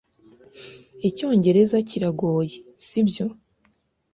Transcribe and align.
Icyongereza 1.09 1.77
kiragoye, 1.89 2.55
sibyo? 2.87 3.25